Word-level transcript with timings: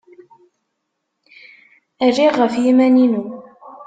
Rriɣ 2.07 2.33
ɣef 2.41 2.53
yiman-inu. 2.63 3.23